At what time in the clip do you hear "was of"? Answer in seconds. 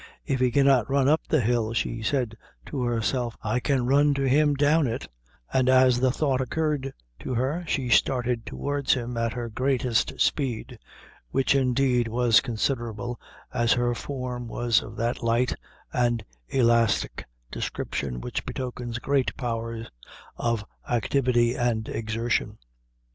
14.47-14.95